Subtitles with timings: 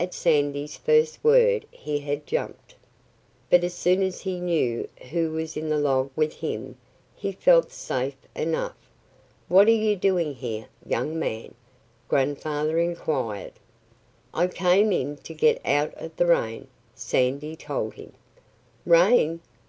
[0.00, 2.74] At Sandy's first word he had jumped.
[3.48, 6.76] But as soon as he knew who was in the log with him
[7.14, 8.74] he felt safe enough.
[9.46, 11.54] "What are you doing here, young man?"
[12.08, 13.52] Grandfather inquired.
[14.34, 16.66] "I came in to get out of the rain,"
[16.96, 18.14] Sandy told him.
[18.84, 19.40] "Rain!"